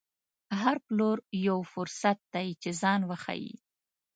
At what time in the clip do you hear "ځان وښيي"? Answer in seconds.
2.81-3.53